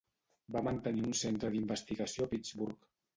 Va 0.53 0.61
mantenir 0.67 1.03
un 1.09 1.13
centre 1.19 1.51
d'investigació 1.57 2.25
a 2.25 2.31
Pittsburgh. 2.33 2.89